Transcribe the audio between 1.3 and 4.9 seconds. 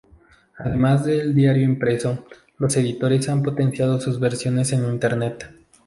diario impreso, los editores han potenciado sus versiones en